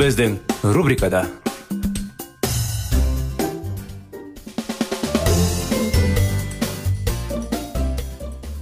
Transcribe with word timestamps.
Біздің 0.00 0.38
рубрикада 0.72 1.26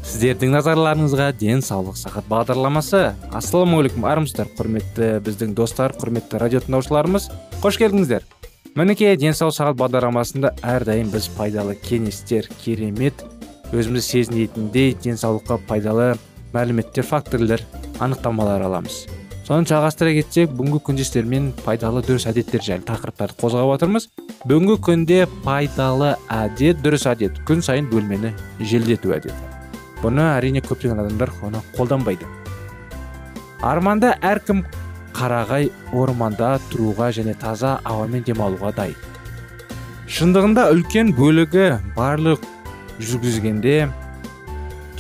сіздердің 0.03 0.51
назарларыңызға 0.57 1.29
денсаулық 1.39 1.95
сағат 2.01 2.27
бағдарламасы. 2.27 3.05
Ассалаумағалейкум 3.39 4.09
армысыздар 4.11 4.51
құрметті 4.59 5.13
біздің 5.29 5.53
достар 5.61 5.95
құрметті 6.01 6.41
радио 6.43 6.63
тыңдаушыларымыз. 6.65 7.29
Қош 7.63 7.79
келдіңіздер. 7.85 8.27
Мінекей 8.75 9.15
денсаулық 9.23 9.55
сағат 9.61 9.79
бағдарламасында 9.79 10.57
әрдайым 10.75 11.13
біз 11.15 11.31
пайдалы 11.39 11.79
кеңестер 11.85 12.51
керемет 12.65 13.23
өзімізді 13.71 14.09
сезінетіндей 14.09 14.97
денсаулыққа 15.07 15.61
пайдалы 15.71 16.11
мәліметтер 16.57 17.07
факторлар 17.07 17.63
анықтамалар 18.03 18.67
аламыз. 18.67 19.05
Соны 19.49 19.65
жалғастыра 19.65 20.11
кетсек 20.13 20.51
бүгінгі 20.53 20.79
күнде 20.85 21.05
сіздермен 21.07 21.47
пайдалы 21.65 22.03
дұрыс 22.05 22.27
әдеттер 22.29 22.61
жайлы 22.61 22.85
тақырыптарды 22.85 23.39
қозғап 23.41 23.71
отырмыз. 23.79 24.11
Бүгінгі 24.45 24.75
күнде 24.85 25.23
пайдалы 25.41 26.11
әдет 26.29 26.83
дұрыс 26.85 27.07
әдет. 27.09 27.39
Күн 27.49 27.65
сайын 27.65 27.89
бөлмені 27.89 28.35
желдету 28.61 29.15
әдеті. 29.17 29.33
Бұны 30.03 30.27
әрине 30.35 30.61
көптеген 30.61 31.01
адамдар 31.01 31.33
оны 31.41 31.65
қолданбайды. 31.79 32.29
Арманда 33.65 34.19
әркім 34.21 34.67
қарағай 35.17 35.73
орманда 35.97 36.59
тұруға 36.69 37.09
және 37.17 37.33
таза 37.41 37.79
ауамен 37.89 38.29
демалуға 38.29 38.77
дайын. 38.77 39.01
Шындығында 40.13 40.69
үлкен 40.77 41.17
бөлігі 41.17 41.71
барлық 41.97 42.45
жүргізгенде 43.01 43.81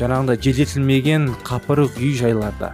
жаңағындай 0.00 0.40
желдетілмеген 0.40 1.34
қапырық 1.44 2.00
үй 2.00 2.16
жайларда. 2.16 2.72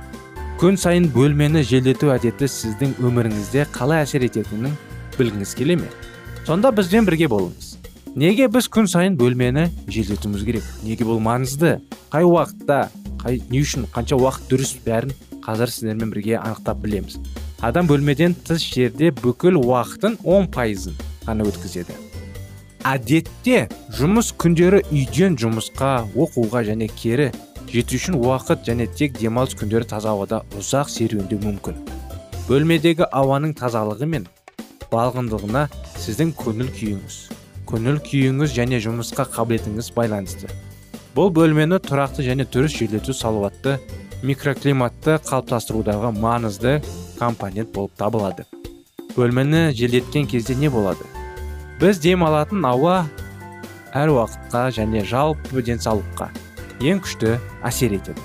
Күн 0.55 0.77
сайын 0.79 1.09
бөлмені 1.11 1.65
желдету 1.67 2.13
әдеті 2.15 2.47
сіздің 2.47 2.93
өміріңізде 3.03 3.65
қалай 3.75 4.05
әсер 4.05 4.23
ететінін 4.23 4.77
білгіңіз 5.17 5.55
келе 5.59 5.75
ме? 5.81 5.89
Сонда 6.47 6.71
бізбен 6.71 7.09
бірге 7.09 7.27
болыңыз. 7.33 7.73
Неге 8.15 8.47
біз 8.55 8.69
күн 8.71 8.87
сайын 8.87 9.17
бөлмені 9.19 9.67
желдетуіміз 9.91 10.45
керек? 10.47 10.69
Неге 10.87 11.09
бұл 11.09 11.19
маңызды 11.25 11.81
қай 12.13 12.29
уақытта 12.29 12.85
қай 13.25 13.41
не 13.51 13.65
үшін 13.65 13.89
қанша 13.91 14.15
уақыт 14.21 14.47
дұрыс 14.53 14.77
бәрін 14.87 15.11
қазір 15.43 15.73
сіздермен 15.75 16.15
бірге 16.15 16.39
анықтап 16.39 16.79
білеміз. 16.85 17.19
Адам 17.59 17.91
бөлмеден 17.91 18.37
тыс 18.47 18.63
жерде 18.63 19.11
бүкіл 19.11 19.59
уақытын 19.59 20.21
10 20.23 20.53
пайызын 20.55 20.95
ғана 21.27 21.49
өткізеді. 21.51 21.99
Әдетте 22.87 23.65
жұмыс 23.99 24.31
күндері 24.39 24.85
үйден 24.93 25.35
жұмысқа 25.41 26.05
оқуға 26.15 26.63
және 26.69 26.91
кері 26.95 27.33
жету 27.75 27.99
үшін 27.99 28.19
уақыт 28.23 28.63
және 28.71 28.87
тек 28.87 29.19
демалыс 29.19 29.59
күндері 29.59 29.91
таза 29.91 30.15
ауада 30.15 30.45
ұзақ 30.55 30.93
серуендеу 30.95 31.43
мүмкін. 31.43 31.81
Бөлмедегі 32.49 33.09
ауаның 33.11 33.57
тазалығы 33.59 34.07
мен 34.17 34.29
балғындығына 34.93 35.69
сіздің 35.99 36.37
көңіл 36.39 36.71
күйіңіз 36.77 37.25
көңіл 37.75 37.99
күйіңіз 38.05 38.53
және 38.55 38.79
жұмысқа 38.85 39.25
қабілетіңіз 39.35 39.89
байланысты. 39.97 40.51
Бұл 41.17 41.33
бөлмені 41.35 41.81
тұрақты 41.83 42.23
және 42.27 42.47
дұрыс 42.47 42.77
желдету 42.79 43.15
салауатты 43.17 43.79
микроклиматты 44.23 45.17
қалыптастырудағы 45.27 46.13
маңызды 46.19 46.77
компонент 47.19 47.73
болып 47.75 47.95
табылады. 47.99 48.47
Бөлмені 49.17 49.73
желдеткен 49.75 50.27
кезде 50.31 50.55
не 50.55 50.71
болады? 50.71 51.07
Біз 51.81 51.99
демалатын 51.99 52.65
ауа 52.67 53.05
әр 53.95 54.15
уақытқа 54.15 54.69
және 54.79 55.05
жалпы 55.07 55.63
денсаулыққа. 55.63 56.31
Ең 56.81 57.03
күшті 57.05 57.37
әсер 57.67 57.95
етеді. 57.95 58.23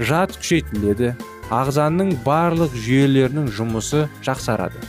Жад 0.00 0.34
күшейтіледі 0.36 1.14
ағзаның 1.54 2.12
барлық 2.26 2.74
жүйелерінің 2.74 3.48
жұмысы 3.54 4.04
жақсарады. 4.26 4.82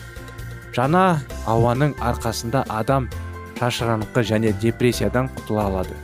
Жаңа 0.75 1.21
ауаның 1.49 1.95
арқасында 2.03 2.65
адам 2.69 3.07
шашыраңқы 3.57 4.23
және 4.27 4.53
депрессиядан 4.61 5.29
құтыла 5.37 5.67
алады. 5.71 5.95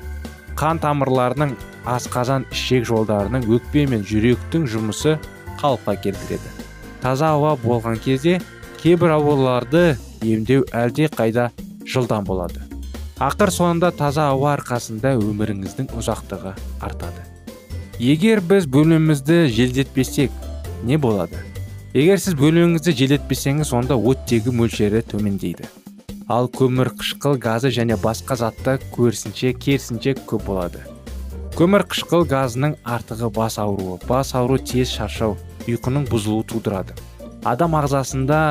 Қан 0.58 0.80
тамырларының 0.82 1.56
асқазан 1.90 2.48
ішек 2.54 2.86
жолдарының 2.90 3.46
өкпе 3.58 3.86
мен 3.92 4.06
жүректің 4.08 4.68
жұмысы 4.70 5.18
қалыпқа 5.62 5.98
келтіреді. 6.06 6.54
Таза 7.02 7.34
ауа 7.36 7.58
болған 7.60 8.00
кезде 8.02 8.40
кейбір 8.82 9.18
ауруларды 9.18 9.98
емдеу 10.22 10.66
әлде 10.72 11.10
қайда 11.12 11.50
жылдам 11.86 12.26
болады. 12.26 12.63
Ақыр 13.24 13.52
соңында 13.56 13.94
таза 13.96 14.26
ауа 14.34 14.50
арқасында 14.58 15.14
өміріңіздің 15.16 15.94
ұзақтығы 15.96 16.52
артады. 16.84 17.22
Егер 18.02 18.42
біз 18.44 18.66
бөлмемізді 18.68 19.46
желдетпесек 19.54 20.32
не 20.84 20.98
болады? 21.00 21.40
Егер 21.96 22.20
сіз 22.20 22.36
бөлмеңізді 22.36 22.92
желдетпесеңіз 23.00 23.70
онда 23.78 23.96
оттегі 23.96 24.52
мөлшері 24.58 25.04
төмендейді. 25.08 25.70
Ал 26.28 26.50
көмір 26.52 26.90
қышқыл 27.00 27.38
газы 27.40 27.72
және 27.72 27.96
басқа 28.02 28.36
затта 28.42 28.76
көрсінше 28.96 29.54
керісінше 29.56 30.18
көп 30.28 30.44
болады. 30.50 30.82
Көмір 31.56 31.86
қышқыл 31.94 32.26
газының 32.28 32.76
артығы 32.84 33.30
бас 33.38 33.60
ауруы 33.62 34.00
бас 34.10 34.34
ауру 34.36 34.58
тез 34.58 34.92
шаршау 34.98 35.38
ұйқының 35.70 36.10
бұзылуы 36.12 36.48
тудырады. 36.50 36.98
Адам 37.46 37.78
ағзасында 37.80 38.42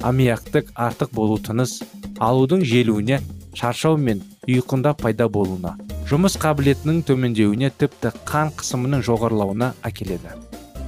аммиактық 0.00 0.72
артық 0.88 1.12
болу 1.12 1.36
тыныс 1.42 1.80
алудың 2.20 2.64
желуіне 2.64 3.20
шаршау 3.56 3.96
мен 3.96 4.22
ұйқында 4.48 4.94
пайда 5.00 5.28
болуына 5.28 5.76
жұмыс 6.10 6.34
қабілетінің 6.42 7.04
төмендеуіне 7.06 7.70
тіпті 7.78 8.10
қан 8.26 8.50
қысымының 8.58 9.04
жоғарылауына 9.06 9.72
әкеледі. 9.86 10.32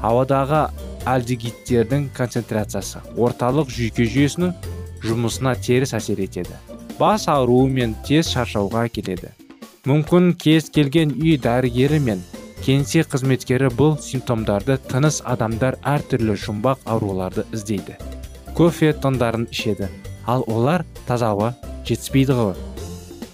Ауадағы 0.02 0.64
альдегидтердің 1.06 2.08
концентрациясы 2.16 3.02
орталық 3.14 3.70
жүйке 3.70 4.08
жүйесінің 4.10 4.52
жұмысына 5.06 5.54
теріс 5.62 5.94
әсер 5.98 6.22
етеді. 6.24 6.58
Бас 6.98 7.28
ауруы 7.30 7.68
мен 7.70 7.94
тез 8.06 8.32
шаршауға 8.34 8.86
әкеледі. 8.90 9.30
Мүмкін 9.86 10.32
кез 10.38 10.70
келген 10.74 11.14
үй 11.18 11.38
дәрігері 11.42 11.98
мен 12.02 12.22
кеңсе 12.62 13.02
қызметкері 13.02 13.70
бұл 13.78 13.96
симптомдарды 14.02 14.76
тыныс 14.90 15.20
адамдар 15.26 15.78
әртүрлі 15.82 16.36
жұмбақ 16.38 16.86
ауруларды 16.86 17.46
іздейді. 17.54 17.98
Кофе 18.54 18.92
тондарын 18.92 19.48
ішеді. 19.50 19.88
Ал 20.26 20.44
олар 20.46 20.84
таза 21.06 21.32
ауа 21.34 21.54
жетіспейді 21.86 22.36
ғой. 22.38 22.54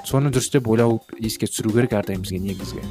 Соны 0.08 0.30
дұрыстап 0.32 0.68
ойлау 0.70 1.02
еске 1.20 1.48
түсіру 1.50 1.74
керек 1.74 1.92
әрдайым 1.98 2.22
бізге 2.24 2.38
негізгі. 2.40 2.84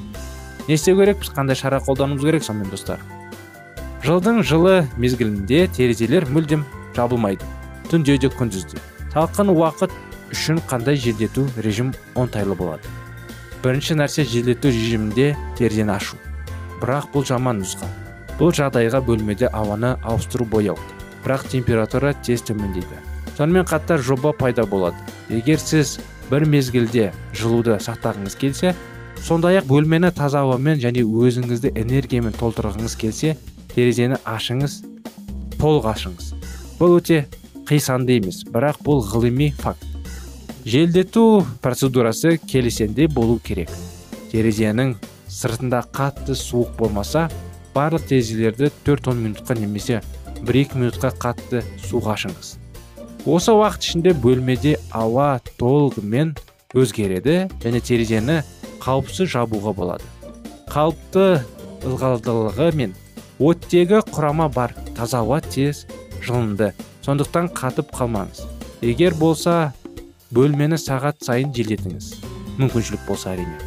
Не 0.68 0.76
істеу 0.76 0.98
керек? 1.00 1.22
Біз 1.24 1.32
қандай 1.34 1.58
шара 1.58 1.80
қолдануымыз 1.82 2.26
керек 2.26 2.46
сонымен 2.46 2.70
достар? 2.70 3.02
Жылдың 4.06 4.44
жылы 4.46 4.86
мезгілінде 5.02 5.66
терезелер 5.74 6.28
мүлдем 6.30 6.66
жабылмайды. 6.96 7.46
Түнде 7.90 8.20
де 8.22 8.30
күндіз 8.30 8.68
де. 8.70 8.82
Салқын 9.16 9.50
уақыт 9.56 9.94
үшін 10.36 10.62
қандай 10.70 11.00
желдету 11.02 11.48
режим 11.58 11.94
оңтайлы 12.16 12.56
болады? 12.56 12.86
Бірінші 13.64 13.98
нәрсе 13.98 14.28
желдету 14.28 14.70
режимінде 14.70 15.34
терезені 15.58 15.96
ашу. 15.96 16.22
Бірақ 16.82 17.10
бұл 17.16 17.26
жаман 17.26 17.64
нұсқа. 17.64 17.90
Бұл 18.38 18.54
жағдайға 18.54 19.02
бөлмеде 19.02 19.50
ауаны 19.50 19.96
ауыстыру 20.06 20.46
бояу. 20.46 20.78
Бірақ 21.26 21.48
температура 21.50 22.14
тез 22.22 22.46
төмендейді. 22.46 23.02
Сонымен 23.38 23.66
қатар 23.66 23.98
жоба 23.98 24.32
пайда 24.38 24.68
болады. 24.70 24.98
Егер 25.30 25.60
сіз 25.60 25.98
бір 26.32 26.46
мезгілде 26.50 27.12
жылуды 27.36 27.78
сақтағыңыз 27.84 28.38
келсе 28.40 28.74
сондай 29.24 29.60
ақ 29.62 29.68
бөлмені 29.70 30.12
таза 30.16 30.44
ауамен 30.46 30.80
және 30.84 31.04
өзіңізді 31.04 31.74
энергиямен 31.80 32.36
толтырғыңыз 32.38 32.96
келсе 33.00 33.36
терезені 33.74 34.20
ашыңыз 34.26 34.82
толық 35.60 35.90
ашыңыз. 35.94 36.34
Бұл 36.80 37.00
өте 37.00 37.26
қисанды 37.68 38.18
емес 38.20 38.44
бірақ 38.48 38.82
бұл 38.86 39.04
ғылыми 39.06 39.52
факт. 39.58 39.84
Желдету 40.66 41.46
процедурасы 41.62 42.38
келесендей 42.38 43.08
болу 43.08 43.40
керек. 43.40 43.72
Терезенің 44.32 44.96
сыртында 45.32 45.84
қатты 45.96 46.36
суық 46.36 46.76
болмаса 46.80 47.28
барлық 47.76 48.08
терезелерді 48.10 48.72
4-10 48.86 49.22
минутқа 49.24 49.60
немесе 49.60 50.02
1-2 50.44 50.78
минутқа 50.78 51.14
қатты 51.16 51.64
суға 51.88 52.18
ашыңыз. 52.18 52.58
Осы 53.28 53.52
уақыт 53.52 53.84
ішінде 53.84 54.14
бөлмеде 54.24 54.78
ауа 54.96 55.42
толығымен 55.60 56.30
өзгереді 56.80 57.36
және 57.60 57.82
терезені 57.84 58.38
қауіпсіз 58.80 59.34
жабуға 59.34 59.74
болады. 59.76 60.08
Қалыпты 60.72 61.42
ылғалдылығы 61.84 62.70
мен 62.80 62.96
оттегі 63.40 64.00
құрама 64.14 64.48
бар 64.54 64.76
таза 64.96 65.26
ауа 65.26 65.42
тез 65.44 65.84
жылынды. 66.24 66.72
Сондықтан 67.04 67.52
қатып 67.52 67.92
қалмаңыз. 68.00 68.46
Егер 68.82 69.16
болса 69.20 69.74
бөлмені 70.32 70.80
сағат 70.80 71.20
сайын 71.28 71.52
желдетіңіз. 71.56 72.14
Мүмкіншілік 72.62 73.04
болса 73.08 73.36
әрине. 73.36 73.60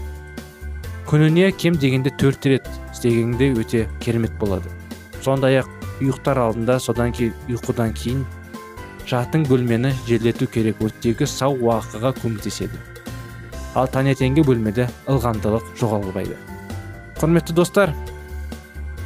Күніне 1.05 1.53
кем 1.53 1.77
дегенде 1.77 2.13
төрт 2.17 2.49
рет 2.49 2.69
істегенде 2.95 3.53
өте 3.53 3.89
керемет 4.01 4.33
болады. 4.41 4.73
Сондай 5.21 5.61
ақ 5.61 5.69
ұйықтар 6.01 6.47
алдында 6.49 6.81
содан 6.81 7.13
кейін 7.13 7.35
ұйқыдан 7.53 7.93
кейін 7.97 8.25
жатын 9.09 9.45
бөлмені 9.49 9.93
желдету 10.09 10.47
керек 10.51 10.81
оттегі 10.85 11.27
сау 11.29 11.57
уақыға 11.57 12.13
көмектеседі. 12.21 12.79
Ал 13.79 13.87
таңертеңгі 13.87 14.45
бөлмеде 14.47 14.89
ылғалдылық 15.11 15.75
жоғалбайды. 15.79 16.37
Құрметті 17.21 17.55
достар 17.55 17.95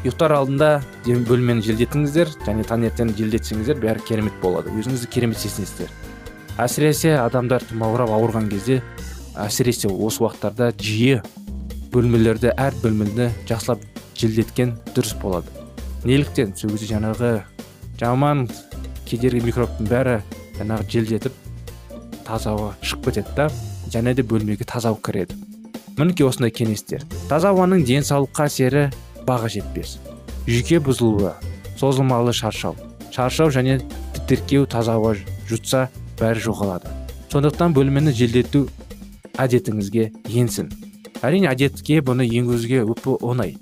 ұйықтар 0.04 0.34
алдында 0.36 0.70
бөлмені 1.04 1.64
желдетіңіздер 1.64 2.32
және 2.46 2.64
таңертең 2.68 3.14
желдетсеңіздер 3.18 3.78
бәрі 3.80 4.04
керемет 4.08 4.36
болады. 4.42 4.72
Өзіңізді 4.76 5.08
керемет 5.12 5.40
сезінесіздер. 5.40 5.92
Әсіресе 6.60 7.16
адамдар 7.18 7.64
тұмаурап 7.70 8.12
ауырған 8.14 8.50
кезде 8.52 8.82
әсіресе 9.40 9.88
осы 9.88 10.22
уақыттарда 10.22 10.70
жиі 10.78 11.22
бөлмелерді 11.94 12.52
әр 12.56 12.76
бөлмені 12.82 13.30
жақсылап 13.48 13.82
желдеткен 14.18 14.76
дұрыс 14.94 15.16
болады. 15.22 15.50
Неліктен? 16.04 16.52
Сол 16.56 16.74
кезде 16.74 16.92
жаңағы 16.92 17.32
жаман 18.00 18.44
кедергі 19.14 19.44
микробтың 19.46 19.88
бәрі 19.88 20.16
жаңағы 20.58 20.86
желдетіп 20.90 21.34
таза 22.26 22.54
ауа 22.54 22.72
шығып 22.82 23.10
кетеді 23.10 23.34
да 23.36 23.46
және 23.92 24.14
де 24.14 24.22
бөлмеге 24.26 24.66
таза 24.66 24.90
ауа 24.90 24.98
кіреді. 24.98 25.36
Мінекей 25.96 26.26
осындай 26.26 26.50
кеңестер. 26.50 27.04
Таза 27.28 27.52
ауаның 27.54 27.84
денсаулыққа 27.86 28.48
әсері 28.48 28.88
баға 29.28 29.50
жетпес. 29.52 29.98
Жүйке 30.48 30.80
бұзылуы 30.82 31.36
созылмалы 31.78 32.34
шаршау 32.34 32.74
шаршау 33.14 33.52
және 33.54 33.78
тітіркеу 34.16 34.66
таза 34.66 34.96
ауа 34.98 35.14
жұтса 35.46 35.86
бәрі 36.18 36.42
жоғалады. 36.48 36.90
Сондықтан 37.30 37.74
бөлмені 37.76 38.10
желдету 38.10 38.66
әдетіңізге 39.38 40.10
енсін. 40.34 40.72
Әрине 41.22 41.52
әдетке 41.52 42.00
бұны 42.02 42.26
енгізуге 42.26 42.82
өпі 42.82 43.16
оңай. 43.22 43.54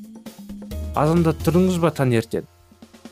Азанда 0.97 1.37
тұрыңыз 1.45 1.79
ба 1.85 1.93
таңертең? 1.93 2.49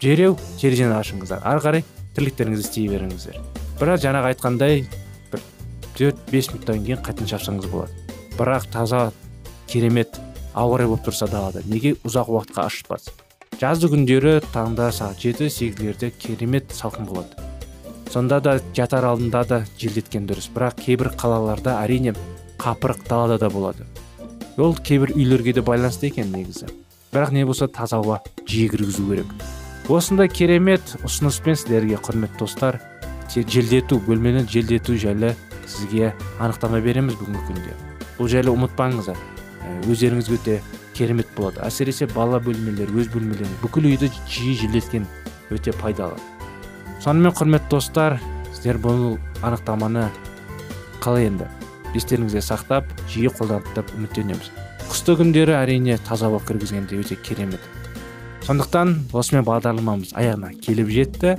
Дереу 0.00 0.38
терезені 0.60 0.96
ашыңыздар. 0.96 1.44
Ары 1.44 1.60
қарай 1.64 1.84
тірліктеріңізді 2.20 2.67
істей 2.69 2.88
беріңіздер. 2.93 3.40
Бірақ 3.81 4.02
жаңағы 4.05 4.34
айтқандай 4.34 4.84
бір 5.32 5.44
төрт 5.96 6.20
бес 6.31 6.50
минуттан 6.52 6.84
кейін 6.84 7.00
қайтадан 7.00 7.32
шаршаңыз 7.32 7.70
болады. 7.72 7.96
Бірақ 8.37 8.69
таза 8.72 9.06
керемет 9.67 10.20
ауа 10.52 10.78
райы 10.78 10.93
болып 10.93 11.08
тұрса 11.08 11.31
далада 11.31 11.64
неге 11.64 11.94
ұзақ 12.05 12.28
уақытқа 12.34 12.67
ашпас 12.67 13.08
жазды 13.61 13.90
күндері 13.93 14.38
таңда 14.55 14.88
сағат 14.96 15.20
жеті 15.20 15.50
сегіздерде 15.52 16.11
керемет 16.17 16.72
салқын 16.72 17.05
болады. 17.08 17.49
Сонда 18.11 18.40
да 18.40 18.55
жатар 18.76 19.05
алдында 19.05 19.44
да 19.44 19.58
желдеткен 19.78 20.25
дұрыс. 20.26 20.49
Бірақ 20.55 20.81
кейбір 20.81 21.12
қалаларда 21.20 21.76
әрине 21.84 22.14
қапырық 22.58 23.05
далада 23.08 23.38
да 23.38 23.50
болады. 23.52 23.87
Ол 24.56 24.75
кейбір 24.75 25.12
үйлерге 25.12 25.55
де 25.61 25.62
байланысты 25.62 26.08
екен 26.08 26.32
негізі. 26.32 26.72
Бірақ 27.12 27.37
не 27.37 27.44
болса 27.44 27.69
таза 27.69 28.00
ауа 28.00 28.22
жиі 28.49 28.69
кіргізу 28.72 29.06
керек. 29.12 29.59
Осындай 29.96 30.28
керемет 30.31 30.94
ұсыныспен 31.02 31.56
сіздерге 31.58 31.98
құрметті 31.98 32.38
достар 32.38 32.78
желдету 33.34 33.98
бөлмені 34.06 34.44
желдету 34.50 34.94
жайлы 34.94 35.32
сізге 35.66 36.12
анықтама 36.38 36.81
береміз 36.84 37.16
бүгінгі 37.19 37.42
күнде. 37.48 37.75
Бұл 38.19 38.31
жайлы 38.31 38.52
ұмытпаңыздар. 38.54 39.19
Өздеріңізге 39.90 40.38
өте 40.38 40.56
керемет 40.94 41.31
болады. 41.37 41.62
Әсіресе 41.66 42.06
бала 42.14 42.38
бөлмелер 42.42 42.90
өз 42.94 43.10
бөлмелеріңіз 43.14 43.58
бүкіл 43.64 43.88
үйді 43.90 44.10
жиі 44.28 44.56
желдеткен 44.62 45.06
өте 45.50 45.75
пайдалы. 45.81 46.19
Сонымен 47.02 47.34
құрметті 47.34 47.75
достар 47.75 48.20
сіздер 48.52 48.78
бұл 48.82 49.19
анықтаманы 49.43 50.06
қалай 51.00 51.31
енді 51.31 51.50
естеріңізде 51.96 52.43
сақтап 52.44 52.90
жиі 53.10 53.32
қолданып 53.34 53.75
деп 53.75 53.94
үміттенеміз 53.96 54.50
қысты 54.90 55.14
күндері 55.19 55.54
әрине 55.54 55.98
таза 56.02 56.26
ауа 56.26 56.43
кіргізгенде 56.43 56.98
өте 56.98 57.16
керемет. 57.16 57.62
Сондықтан 58.46 58.94
осымен 59.12 59.44
бағдарламамыз 59.46 60.14
аяғына 60.16 60.52
келіп 60.64 60.90
жетті. 60.94 61.34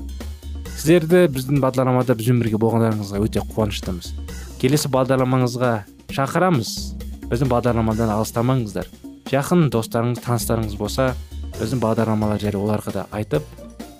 Сіздерді 0.71 1.25
біздің 1.33 1.61
бағдарламада 1.63 2.15
бізбен 2.17 2.41
бірге 2.41 2.59
болғандарыңызға 2.61 3.21
өте 3.25 3.43
қуаныштымыз. 3.53 4.13
Келесі 4.61 4.91
бағдарламаңызға 4.93 5.71
шақырамыз. 6.15 6.71
Біздің 7.31 7.51
бағдарламадан 7.51 8.13
алыстамаңыздар. 8.15 8.87
Жақын 9.31 9.69
достарыңыз 9.73 10.23
таныстарыңыз 10.25 10.77
болса 10.79 11.11
біздің 11.59 11.81
бағдарламалар 11.83 12.41
жайлы 12.41 12.61
оларға 12.61 12.95
да 12.99 13.07
айтып 13.15 13.45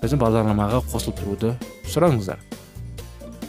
біздің 0.01 0.21
бағдарламаға 0.21 0.83
қосылып 0.91 1.21
тұруды 1.21 1.55
сұраңыздар. 1.91 2.39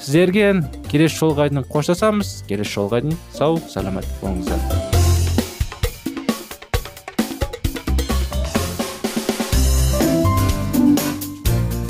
Сіздерге 0.02 0.48
келесі 0.90 1.20
жолға 1.20 1.46
дейін 1.50 1.68
қоштасамыз. 1.70 2.42
Келесі 2.48 2.78
жолға 2.78 3.04
дейін 3.04 3.20
сау 3.36 3.60
саламат 3.70 4.08
болыңыздар. 4.22 5.01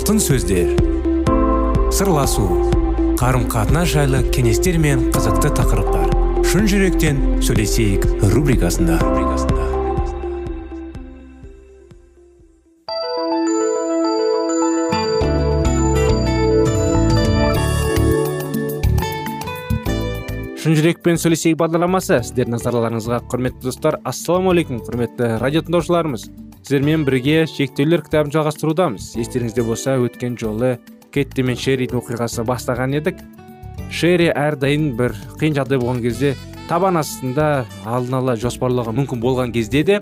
Алтын 0.00 0.16
сөздер. 0.16 0.70
Сырласу 1.92 2.46
қарым 3.20 3.42
қатынас 3.52 3.90
жайлы 3.92 4.22
кеңестер 4.32 4.78
мен 4.80 5.10
қызықты 5.12 5.50
тақырыптар. 5.58 6.14
Шын 6.48 6.64
жүректен 6.70 7.20
сөйлесейік 7.44 8.06
рубрикасында. 8.32 8.96
Шын 20.56 20.80
жүрекпен 20.80 21.20
сөйлесейік 21.20 21.60
бағдарламасы. 21.60 22.22
Сіздердің 22.24 22.56
назарларыңызға 22.56 23.26
құрметті 23.28 23.68
достар. 23.68 24.00
Ассалаумағалейкум 24.08 24.80
құрметті 24.88 25.36
радио 25.44 25.60
тыңдаушыларымыз 25.66 26.30
сіздермен 26.70 27.02
бірге 27.02 27.48
шектеулер 27.50 28.04
кітабын 28.06 28.30
жалғастырудамыз. 28.30 29.16
Естеріңізде 29.18 29.64
болса 29.66 29.96
өткен 29.98 30.36
жолы 30.38 30.76
кетти 31.10 31.42
мен 31.42 31.56
шерридің 31.58 31.98
оқиғасы 31.98 32.44
бастаған 32.46 32.92
едік. 32.94 33.16
Шерри 33.90 34.28
әрдайым 34.30 34.92
бір 34.94 35.16
қиын 35.40 35.56
жағдай 35.56 35.80
болған 35.82 35.98
кезде 36.04 36.36
табан 36.68 37.00
астында 37.00 37.64
алдын 37.82 38.14
ала 38.20 38.36
жоспарлауға 38.38 38.94
мүмкін 39.00 39.18
болған 39.24 39.50
кезде 39.56 39.82
де 39.88 39.96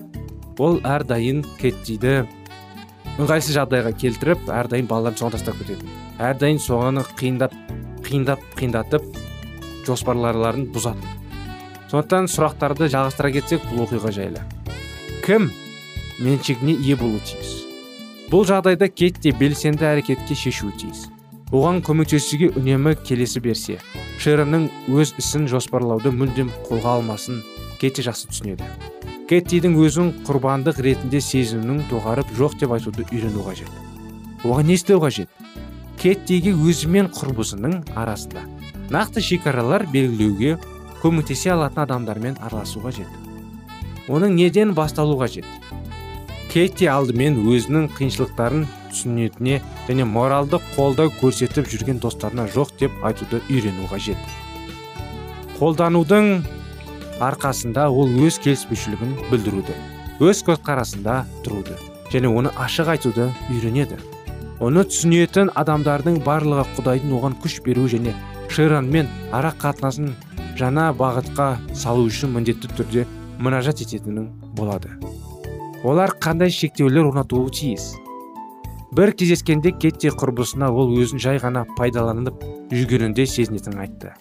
ол 0.61 0.77
әрдайым 0.85 1.41
кеттиді 1.57 2.27
ыңғайсыз 3.15 3.57
жағдайға 3.57 3.95
келтіріп 4.03 4.51
әрдайым 4.53 4.91
балаларын 4.91 5.17
соған 5.17 5.39
тастап 5.39 5.57
кететін 5.63 5.95
әрдайым 6.21 6.61
соғаны 6.61 7.07
қиындап 7.17 7.55
қиындап 8.05 8.43
қиындатып 8.59 9.09
жоспарларларын 9.89 10.69
бұзады. 10.77 11.17
Сондықтан 11.89 12.29
сұрақтарды 12.29 12.91
жалғастыра 12.93 13.33
кетсек 13.39 13.65
бұл 13.71 13.87
оқиға 13.87 14.13
жайлы. 14.19 14.45
Кім 15.25 15.49
меншігіне 16.19 16.75
ие 16.75 16.97
болуы 16.99 17.21
тиіс. 17.25 17.55
Бұл 18.29 18.45
жағдайда 18.49 18.89
кетти 18.91 19.33
белсенді 19.33 19.87
әрекетке 19.89 20.35
шешуі 20.37 20.75
тиіс. 20.81 21.07
Оған 21.49 21.79
көмектесуге 21.81 22.51
үнемі 22.59 22.93
келесі 23.01 23.41
берсе 23.41 23.79
шеронның 24.21 24.67
өз 24.93 25.15
ісін 25.17 25.47
жоспарлауды 25.49 26.13
мүлдем 26.13 26.51
қолға 26.69 26.99
алмасын 26.99 27.41
кетти 27.81 28.05
жақсы 28.05 28.29
түсінеді. 28.29 28.67
Кеттидің 29.31 29.79
өзін 29.81 30.11
құрбандық 30.29 30.83
ретінде 30.85 31.23
сезімнің 31.25 31.87
доғарып 31.89 32.29
жоқ 32.37 32.59
деп 32.61 32.75
айтуды 32.77 33.07
үйрену 33.09 33.45
қажет. 33.47 33.71
Оған 34.45 34.69
не 34.69 34.77
істеу 34.77 35.01
қажет? 35.01 35.29
Кеттиге 36.01 36.53
өзі 36.53 36.89
мен 36.93 37.09
құрбысының 37.13 37.81
арасында 37.97 38.45
нақты 38.93 39.21
шекаралар 39.25 39.87
белгілеуге 39.93 40.59
көмектесе 41.03 41.53
алатын 41.53 41.85
адамдармен 41.85 42.39
араласу 42.41 42.81
қажет. 42.85 43.09
Оның 44.09 44.37
неден 44.37 44.73
басталу 44.75 45.19
қажет? 45.21 45.45
Кетти 46.49 46.89
алдымен 46.89 47.37
өзінің 47.45 47.91
қиыншылықтарын 47.97 48.65
түсінетіне 48.89 49.59
және 49.89 50.07
моралдық 50.09 50.65
қолдау 50.75 51.13
көрсетіп 51.21 51.69
жүрген 51.69 52.01
достарына 52.01 52.47
жоқ 52.55 52.73
деп 52.81 53.05
айтуды 53.05 53.43
үйрену 53.51 53.89
қажет. 53.91 54.17
Қолданудың 55.59 56.31
арқасында 57.21 57.89
ол 57.91 58.15
өз 58.25 58.39
келіспеушілігін 58.45 59.15
білдіруді 59.29 59.77
өз 60.25 60.43
көзқарасында 60.47 61.21
тұруды 61.45 61.77
және 62.13 62.33
оны 62.33 62.55
ашық 62.57 62.95
айтуды 62.95 63.29
үйренеді. 63.53 63.99
Оны 64.59 64.83
түсінетін 64.89 65.53
адамдардың 65.59 66.23
барлығы 66.27 66.65
құдайдың 66.79 67.15
оған 67.21 67.37
күш 67.45 67.61
беру 67.67 67.87
және 67.93 68.17
шеронмен 68.51 69.11
ара 69.31 69.53
қатынасын 69.53 70.15
жаңа 70.59 70.89
бағытқа 70.99 71.53
салу 71.77 72.09
үшін 72.11 72.35
міндетті 72.35 72.73
түрде 72.75 73.07
мұнажат 73.39 73.85
ететінің 73.85 74.31
болады. 74.59 74.97
Олар 75.85 76.11
қандай 76.19 76.51
шектеулер 76.51 77.07
орнатуы 77.07 77.51
тиіс? 77.55 77.93
Бір 78.91 79.13
кездескенде 79.15 79.71
кетти 79.71 80.11
құрбысына 80.11 80.71
ол 80.73 80.91
өзін 80.99 81.21
жай 81.23 81.39
ғана 81.39 81.63
пайдаланып 81.77 82.41
жүргенінде 82.73 83.27
сезінетінін 83.29 83.83
айтты. 83.85 84.15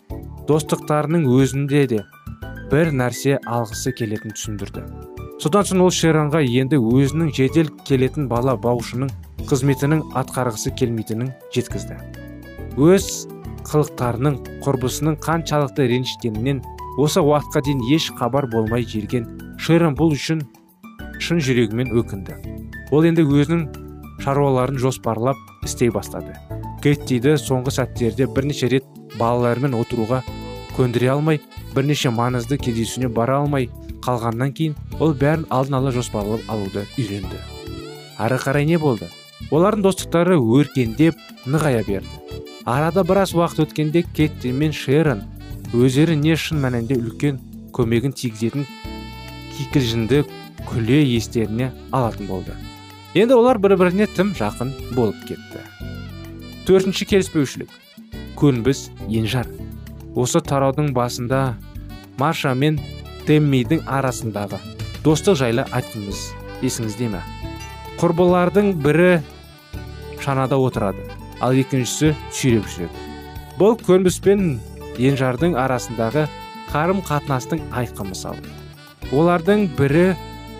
Достықтарының 0.48 1.26
өзінде 1.26 1.86
де 1.90 2.04
бір 2.72 2.92
нәрсе 2.94 3.40
алғысы 3.48 3.94
келетінін 3.98 4.36
түсіндірді. 4.38 4.84
Содан 5.42 5.66
соң 5.70 5.82
ол 5.88 5.94
шеронға 5.94 6.44
енді 6.46 6.78
өзінің 6.78 7.32
жедел 7.34 7.72
келетін 7.88 8.28
бала 8.30 8.58
баушының 8.58 9.10
қызметінің 9.50 10.04
атқарғысы 10.20 10.76
келмейтінін 10.78 11.32
жеткізді. 11.56 11.98
Өз 12.78 13.28
қылықтарының 13.66 14.38
құрбысының 14.66 15.18
қаншалықты 15.26 15.90
ренжіткенінен 15.90 16.62
осы 17.02 17.22
уақытқа 17.22 17.64
дейін 17.66 17.84
еш 17.94 18.12
хабар 18.20 18.50
болмай 18.52 18.86
жүрген 18.86 19.28
шерон 19.62 19.96
бұл 19.98 20.14
үшін 20.16 20.44
шын 21.19 21.41
жүрегімен 21.43 21.93
өкінді. 21.97 22.38
Ол 22.91 23.07
енді 23.07 23.25
өзінің 23.25 23.65
шаруаларын 24.24 24.79
жоспарлап 24.81 25.38
істей 25.65 25.91
бастады. 25.93 26.36
Кеттиді 26.83 27.36
соңғы 27.41 27.74
сәттерде 27.77 28.27
бірнеше 28.27 28.69
рет 28.71 28.86
балаларымен 29.17 29.75
отыруға 29.77 30.21
көндіре 30.77 31.12
алмай 31.15 31.41
бірнеше 31.75 32.12
маңызды 32.13 32.59
кездесуіне 32.62 33.09
бара 33.13 33.41
алмай 33.41 33.69
қалғаннан 34.05 34.53
кейін 34.57 34.75
ол 35.00 35.13
бәрін 35.17 35.47
алдын 35.50 35.79
ала 35.79 35.91
жоспарлап 35.91 36.45
алуды 36.47 36.86
үйренді. 36.97 37.41
Ары 38.17 38.38
қарай 38.41 38.65
не 38.65 38.77
болды? 38.81 39.09
Олардың 39.51 39.83
достықтары 39.86 40.38
өркендеп 40.38 41.17
нығая 41.45 41.83
берді. 41.88 42.43
Арада 42.65 43.03
біраз 43.07 43.33
уақыт 43.36 43.67
өткенде 43.67 44.03
кетти 44.13 44.51
мен 44.51 44.74
шерон 44.75 45.21
өздері 45.74 46.17
не 46.19 46.36
шын 46.36 46.59
мәнінде 46.63 46.97
үлкен 47.00 47.38
көмегін 47.75 48.15
тигізетін 48.17 48.65
кикілжіңді 49.57 50.24
күле 50.67 51.01
естеріне 51.03 51.71
алатын 51.91 52.27
болды. 52.27 52.55
Енді 53.15 53.38
олар 53.39 53.59
бір 53.63 53.77
біріне 53.79 54.07
тым 54.17 54.33
жақын 54.38 54.74
болып 54.95 55.17
кетті. 55.27 55.63
Төртінші 56.67 57.07
келіспеушілік. 57.07 57.71
Көнбіс 58.38 58.89
енжар. 59.07 59.47
Осы 60.17 60.41
тараудың 60.43 60.91
басында 60.93 61.55
марша 62.19 62.53
мен 62.53 62.79
теммидің 63.27 63.83
арасындағы 63.88 64.59
достық 65.05 65.38
жайлы 65.39 65.65
айттыңыз 65.75 66.21
есіңізде 66.65 67.09
ме 67.13 67.21
құрбылардың 68.01 68.71
бірі 68.86 69.19
шанада 70.24 70.57
отырады 70.62 71.05
ал 71.41 71.53
екіншісі 71.57 72.13
сүйреп 72.33 72.67
жүреді. 72.74 73.03
Бұл 73.57 73.77
көнбіс 73.81 74.19
пен 74.25 74.57
енжардың 74.97 75.57
арасындағы 75.57 76.27
қарым 76.71 77.03
қатынастың 77.05 77.62
айқын 77.81 78.12
мысалы. 78.12 78.41
Олардың 79.13 79.67
бірі 79.77 80.12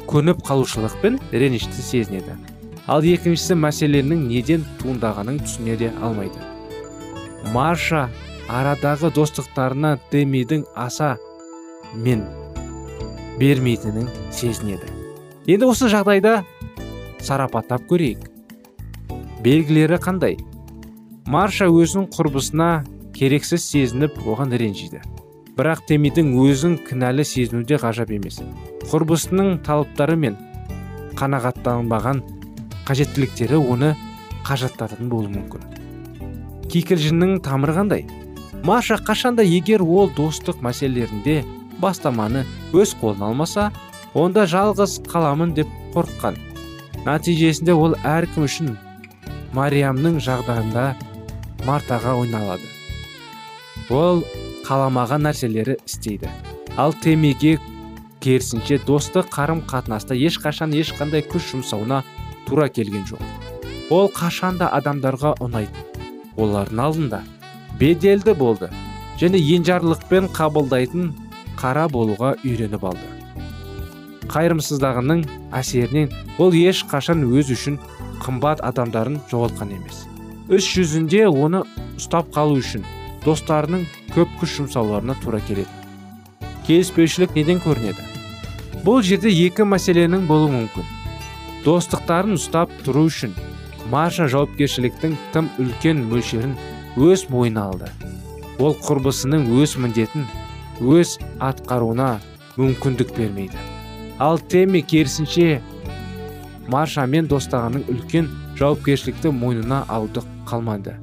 көніп 0.08 0.42
қалушылық 0.48 0.96
пен 1.02 1.20
ренішті 1.32 1.84
сезінеді. 1.84 2.38
Ал 2.88 3.04
екіншісі 3.04 3.58
мәселенің 3.60 4.28
неден 4.30 4.64
туындағанын 4.80 5.42
түсіне 5.44 5.76
де 5.80 5.92
алмайды. 6.02 6.40
Марша 7.54 8.08
арадағы 8.48 9.12
достықтарына 9.16 9.98
демидің 10.12 10.64
аса 10.76 11.18
мен 11.94 12.24
бермейтінін 13.40 14.08
сезінеді. 14.32 14.88
Енді 15.48 15.68
осы 15.68 15.92
жағдайда 15.92 16.42
сарапаттап 17.20 17.84
көрейік. 17.92 18.30
Белгілері 19.44 20.00
қандай? 20.04 20.40
Марша 21.28 21.68
өзінің 21.68 22.08
құрбысына 22.16 22.72
керексіз 23.16 23.68
сезініп 23.68 24.22
оған 24.24 24.56
ренжиді. 24.56 25.04
Бірақ 25.58 25.84
темидің 25.90 26.36
өзін 26.40 26.80
кінәлі 26.88 27.26
сезіну 27.28 27.66
де 27.68 27.80
ғажап 27.82 28.12
емес. 28.14 28.40
Құрбысының 28.88 29.58
талаптары 29.68 30.16
мен 30.16 30.38
қанағаттанбаған 31.20 32.22
қажеттіліктері 32.88 33.60
оны 33.60 33.90
қажаттататын 34.48 35.10
болуы 35.12 35.34
мүмкін. 35.34 35.66
Кикілжіңнің 36.72 37.42
тамыры 37.44 37.76
қандай? 37.76 38.06
Марша 38.64 38.96
қашанда 38.96 39.44
егер 39.44 39.84
ол 39.84 40.10
достық 40.16 40.64
мәселелерінде 40.64 41.42
бастаманы 41.82 42.46
өз 42.72 42.96
қолына 43.02 43.28
алмаса 43.30 43.70
онда 44.16 44.48
жалғыз 44.48 45.02
қаламын 45.12 45.54
деп 45.58 45.68
қорыққан. 45.94 46.40
Нәтижесінде 47.06 47.76
ол 47.76 47.96
әркім 48.08 48.48
үшін 48.48 48.76
мариямның 49.56 50.22
жағдайында 50.24 50.94
мартаға 51.68 52.16
ойналады. 52.22 52.68
Ол 53.92 54.24
қаламаған 54.68 55.28
нәрселері 55.28 55.78
істейді. 55.86 56.32
Ал 56.78 56.94
темеге 56.94 57.58
керісінше 58.24 58.80
достық 58.88 59.30
қарым 59.34 59.62
қатынаста 59.70 60.16
ешқашан 60.18 60.74
ешқандай 60.76 61.24
күш 61.26 61.52
жұмсауына 61.54 62.02
тура 62.48 62.68
келген 62.70 63.06
жоқ. 63.10 63.22
Ол 63.94 64.10
қашанда 64.14 64.70
адамдарға 64.78 65.36
ұнайтын. 65.44 66.04
Олардың 66.38 66.82
алдында 66.84 67.22
беделді 67.80 68.34
болды 68.38 68.70
және 69.22 69.40
енжарлықпен 69.56 70.30
қабылдайтын 70.38 71.14
қара 71.58 71.88
болуға 71.90 72.36
үйреніп 72.44 72.84
алды. 72.90 73.08
Қайырымсыздығының 74.34 75.24
әсерінен 75.56 76.12
ол 76.38 76.54
ешқашан 76.54 77.24
өз 77.26 77.54
үшін 77.56 77.80
қымбат 78.22 78.62
адамдарын 78.66 79.22
жоғалтқан 79.32 79.74
емес. 79.78 80.06
Іс 80.52 80.68
жүзінде 80.76 81.26
оны 81.32 81.64
ұстап 81.96 82.30
қалу 82.36 82.60
үшін 82.62 82.86
достарының 83.26 83.88
көп 84.14 84.40
күш 84.42 84.60
жұмсауларына 84.62 85.18
тура 85.24 85.42
келеді 85.48 85.78
келіспеушілік 86.68 87.32
неден 87.32 87.62
көрінеді? 87.64 88.04
Бұл 88.88 89.02
жерде 89.04 89.28
екі 89.28 89.66
мәселенің 89.68 90.30
болуы 90.30 90.48
мүмкін. 90.54 90.86
Достықтарын 91.66 92.38
ұстап 92.38 92.72
тұру 92.86 93.02
үшін 93.10 93.34
марша 93.92 94.30
жауапкершіліктің 94.32 95.18
тым 95.34 95.50
үлкен 95.60 96.06
мөлшерін 96.08 96.54
өз 96.96 97.26
мойнына 97.28 97.66
алды. 97.68 97.90
Ол 98.64 98.78
құрбысының 98.86 99.50
өз 99.60 99.76
міндетін 99.84 100.24
өз 100.80 101.18
атқаруына 101.44 102.14
мүмкіндік 102.56 103.12
бермейді. 103.18 103.60
Ал 104.24 104.40
теми 104.40 104.80
керісінше 104.80 105.60
маршамен 106.72 107.28
достағының 107.28 107.92
үлкен 107.92 108.32
жауапкершілікті 108.56 109.36
мойнына 109.36 109.84
алуды 109.92 110.24
қалмады. 110.48 110.96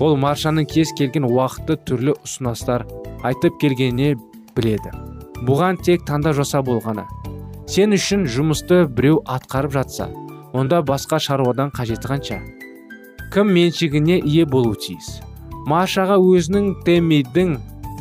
Ол 0.00 0.16
маршаның 0.16 0.64
кез 0.72 0.96
келген 0.96 1.28
уақытты 1.28 1.76
түрлі 1.84 2.16
ұсыныстар 2.24 2.88
айтып 3.28 3.60
келгеніне 3.60 4.14
біледі. 4.56 5.09
Бұған 5.46 5.80
тек 5.84 6.04
таңдау 6.08 6.36
жасау 6.40 6.64
болғаны. 6.66 7.06
Сен 7.70 7.94
үшін 7.94 8.26
жұмысты 8.26 8.84
біреу 8.90 9.20
атқарып 9.30 9.72
жатса 9.78 10.08
онда 10.52 10.80
басқа 10.82 11.20
шаруадан 11.22 11.70
қажеті 11.70 12.10
қанша? 12.10 12.38
Кім 13.32 13.52
меншігіне 13.54 14.18
ие 14.18 14.44
болуы 14.44 14.74
тиіс? 14.74 15.20
Маршаға 15.70 16.16
өзінің 16.18 16.72
темидің 16.86 17.52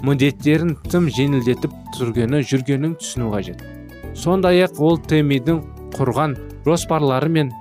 міндеттерін 0.08 0.74
тым 0.90 1.10
жеңілдетіп 1.14 1.76
тұргені 1.98 2.42
жүргенін 2.50 2.96
түсіну 3.02 3.30
қажет. 3.34 3.62
Сондай 4.16 4.64
ақ 4.66 4.80
ол 4.82 4.98
темидің 4.98 5.62
құрған 5.94 6.36
жоспарлары 6.66 7.30
мен 7.30 7.52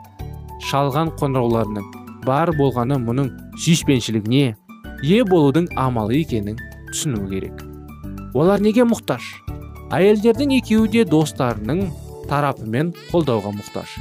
шалған 0.71 1.13
қоңырауларының 1.21 1.91
бар 2.25 2.55
болғаны 2.57 2.97
мұның 3.03 3.29
сүйіспеншілігіне 3.59 4.57
ие 5.03 5.21
болудың 5.29 5.69
амалы 5.77 6.23
екенін 6.23 6.57
түсіну 6.89 7.29
керек. 7.29 7.61
Олар 8.35 8.63
неге 8.65 8.87
мұқтаж? 8.89 9.29
Әйелдердің 9.95 10.55
екеуі 10.59 10.91
де 10.93 11.05
достарының 11.09 11.87
тарапымен 12.29 12.93
қолдауға 13.09 13.55
мұқтаж. 13.57 13.95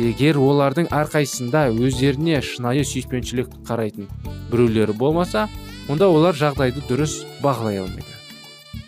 Егер 0.00 0.38
олардың 0.40 0.88
әрқайсысында 0.92 1.66
өздеріне 1.72 2.40
шынайы 2.44 2.84
сүйіспеншілік 2.88 3.52
қарайтын 3.68 4.08
біреулері 4.50 4.96
болмаса 4.96 5.46
онда 5.92 6.08
олар 6.08 6.36
жағдайды 6.36 6.84
дұрыс 6.88 7.18
бағалай 7.42 7.80
алмайды. 7.82 8.12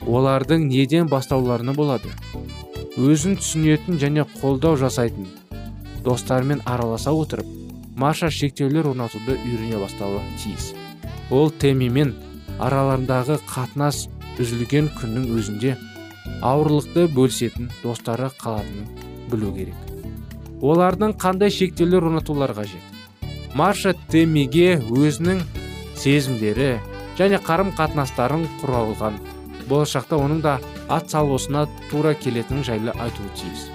Олардың 0.07 0.69
неден 0.69 1.09
бастауларына 1.09 1.75
болады. 1.76 2.12
Өзін 2.97 3.37
түсінетін 3.40 4.00
және 4.00 4.25
қолдау 4.40 4.76
жасайтын 4.81 5.28
достарымен 6.05 6.62
араласа 6.64 7.12
отырып 7.12 7.47
марша 7.97 8.31
шектеулер 8.31 8.88
орнатуды 8.88 9.37
үйрене 9.37 9.81
бастауы 9.81 10.23
тиіс. 10.40 10.73
Ол 11.31 11.50
темимен 11.50 12.14
араларындағы 12.59 13.40
қатынас 13.49 14.07
үзілген 14.38 14.88
күннің 14.97 15.28
өзінде 15.35 15.76
ауырлықты 16.43 17.07
бөлісетін 17.15 17.71
достары 17.83 18.31
қалатынын 18.41 18.87
білу 19.31 19.53
керек. 19.57 19.75
Олардың 20.63 21.15
қандай 21.19 21.51
шектеулер 21.55 22.09
орнатулар 22.09 22.55
қажет? 22.57 22.83
Марша 23.55 23.95
темиге 24.13 24.79
өзінің 24.79 25.43
сезімдері 25.97 26.79
және 27.19 27.41
қарым 27.43 27.73
қатынастарын 27.79 28.47
құралған. 28.61 29.19
Болашақта 29.69 30.19
оның 30.19 30.43
да 30.43 30.59
ат 30.89 31.11
салысына 31.13 31.67
тура 31.91 32.15
келетінің 32.15 32.65
жайлы 32.65 32.95
айтуы 32.95 33.31
тиіс. 33.37 33.69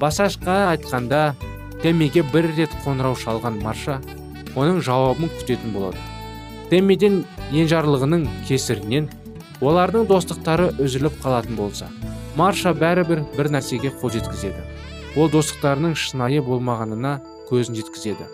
Басашқа 0.00 0.70
айтқанда 0.72 1.34
темиге 1.82 2.22
бір 2.32 2.50
рет 2.56 2.72
қоңырау 2.84 3.16
шалған 3.20 3.60
марша 3.62 4.00
оның 4.56 4.82
жауабын 4.84 5.32
күтетін 5.40 5.72
болады. 5.76 6.00
Темиден 6.70 7.24
енжарлығының 7.52 8.26
кесірінен 8.48 9.08
олардың 9.60 10.06
достықтары 10.10 10.72
үзіліп 10.82 11.20
қалатын 11.22 11.56
болса 11.56 11.88
марша 12.36 12.72
бәрібір 12.76 13.22
бір 13.36 13.48
нәрсеге 13.54 13.90
қол 14.00 14.12
жеткізеді. 14.12 14.60
Ол 15.16 15.30
достықтарының 15.32 15.96
шынайы 15.96 16.42
болмағанына 16.44 17.16
көзін 17.48 17.78
жеткізеді. 17.78 18.26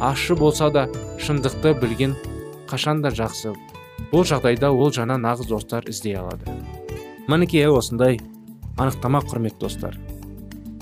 Ащы 0.00 0.36
болса 0.38 0.70
да 0.72 0.86
шындықты 1.20 1.74
білген 1.80 2.16
қашанда 2.70 3.12
жақсы. 3.12 3.52
Бұл 4.12 4.24
жағдайда 4.24 4.72
ол 4.72 4.92
жаңа 4.94 5.18
нағыз 5.20 5.50
достар 5.50 5.84
іздей 5.88 6.16
алады. 6.16 6.48
Мінекей 7.28 7.68
осындай 7.68 8.20
анықтама 8.78 9.20
құрметті 9.28 9.60
достар. 9.66 9.98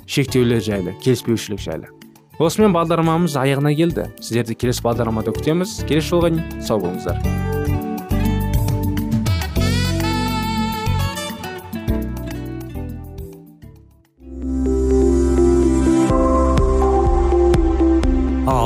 Шектеулер 0.06 0.62
жайлы 0.62 0.94
келіспеушілік 1.02 1.60
жайлы. 1.60 1.90
Осымен 2.38 2.74
бағдарламамыз 2.74 3.36
аяғына 3.38 3.74
келді. 3.76 4.08
Сіздерді 4.20 4.58
келесі 4.58 4.86
бағдарламада 4.86 5.34
күтеміз. 5.36 5.82
Келесі 5.88 6.14
жолға 6.14 6.32
дейін 6.34 6.62
сау 6.62 6.82
болыңыздар. 6.82 7.51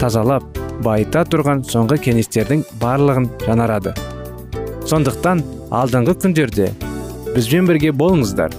тазалап 0.00 0.44
байыта 0.84 1.24
тұрған 1.28 1.64
соңғы 1.68 1.98
кеңестердің 2.08 2.64
барлығын 2.80 3.30
жанарады. 3.46 3.94
сондықтан 4.86 5.42
алдыңғы 5.70 6.14
күндерде 6.22 6.70
бізбен 7.34 7.66
бірге 7.66 7.90
болыңыздар. 7.90 8.52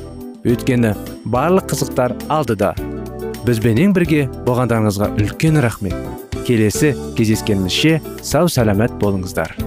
Өйткені 0.47 0.93
барлық 1.26 1.71
қызықтар 1.71 2.15
алдыда. 2.30 2.73
Бізбенен 3.47 3.93
бірге 3.95 4.28
болғандарыңызға 4.47 5.13
үлкен 5.17 5.62
рахмет. 5.63 5.95
Келесі 6.47 6.93
кездескенімізше 7.17 8.02
сау 8.21 8.52
сәлемет 8.52 9.00
болыңыздар. 9.02 9.66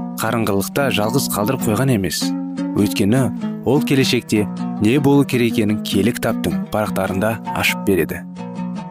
қарыңғылықта 0.21 0.91
жалғыз 0.93 1.31
қалдырып 1.33 1.63
қойған 1.65 1.95
емес. 1.95 2.19
Өйткені 2.77 3.21
ол 3.65 3.81
келешекте 3.81 4.43
не 4.83 4.99
болу 5.01 5.23
керек 5.25 5.55
екенін 5.55 5.79
киелі 5.81 6.13
кітаптың 6.13 6.67
парақтарында 6.73 7.31
ашып 7.57 7.81
береді. 7.87 8.19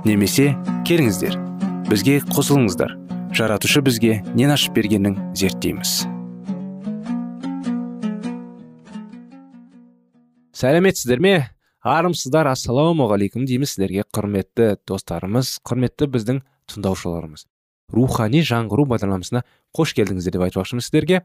Немесе 0.03 0.57
келіңіздер 0.89 1.37
бізге 1.87 2.17
қосылыңыздар. 2.33 2.97
Жаратушы 3.31 3.79
бізге 3.87 4.17
нен 4.35 4.51
ашып 4.51 4.75
бергенін 4.75 5.21
зерттейміз. 5.39 6.01
Сәлеметсіздер 10.51 11.23
ме? 11.23 11.37
Армысыздар 11.87 12.51
ассалаумағалейкум 12.51 13.47
дейміз 13.47 13.77
сіздерге 13.77 14.03
құрметті 14.11 14.75
достарымыз 14.91 15.61
құрметті 15.63 16.11
біздің 16.11 16.43
тыңдаушыларымыз. 16.69 17.47
Рухани 17.95 18.43
жаңғыру 18.47 18.87
бағдарламасына 18.93 19.43
қош 19.77 19.95
келдіңіздер 19.99 20.37
деп 20.37 20.47
айтпақшымыз 20.47 20.89
сіздерге 20.89 21.23